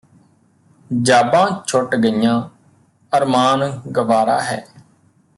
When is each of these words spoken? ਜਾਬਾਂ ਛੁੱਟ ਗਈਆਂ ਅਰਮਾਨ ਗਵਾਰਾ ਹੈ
ਜਾਬਾਂ 0.91 1.45
ਛੁੱਟ 1.67 1.95
ਗਈਆਂ 1.95 2.41
ਅਰਮਾਨ 3.11 3.69
ਗਵਾਰਾ 3.87 4.39
ਹੈ 4.41 4.65